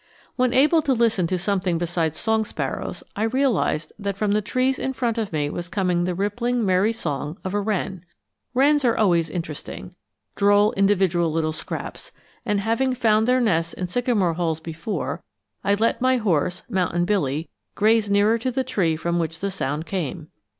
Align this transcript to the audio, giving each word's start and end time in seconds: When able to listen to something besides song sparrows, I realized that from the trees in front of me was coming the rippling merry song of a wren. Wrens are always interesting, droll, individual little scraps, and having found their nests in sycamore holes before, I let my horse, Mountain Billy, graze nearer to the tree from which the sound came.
When 0.35 0.51
able 0.51 0.81
to 0.81 0.93
listen 0.93 1.27
to 1.27 1.37
something 1.37 1.77
besides 1.77 2.17
song 2.17 2.43
sparrows, 2.43 3.03
I 3.15 3.21
realized 3.25 3.93
that 3.99 4.17
from 4.17 4.31
the 4.31 4.41
trees 4.41 4.79
in 4.79 4.93
front 4.93 5.19
of 5.19 5.31
me 5.31 5.47
was 5.47 5.69
coming 5.69 6.05
the 6.05 6.15
rippling 6.15 6.65
merry 6.65 6.91
song 6.91 7.37
of 7.43 7.53
a 7.53 7.61
wren. 7.61 8.03
Wrens 8.55 8.83
are 8.83 8.97
always 8.97 9.29
interesting, 9.29 9.93
droll, 10.35 10.71
individual 10.71 11.31
little 11.31 11.51
scraps, 11.53 12.13
and 12.47 12.61
having 12.61 12.95
found 12.95 13.27
their 13.27 13.39
nests 13.39 13.73
in 13.73 13.85
sycamore 13.85 14.33
holes 14.33 14.59
before, 14.59 15.21
I 15.63 15.75
let 15.75 16.01
my 16.01 16.17
horse, 16.17 16.63
Mountain 16.67 17.05
Billy, 17.05 17.51
graze 17.75 18.09
nearer 18.09 18.39
to 18.39 18.49
the 18.49 18.63
tree 18.63 18.95
from 18.95 19.19
which 19.19 19.39
the 19.39 19.51
sound 19.51 19.85
came. 19.85 20.29